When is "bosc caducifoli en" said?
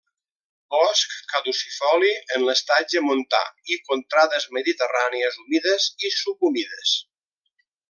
0.75-2.45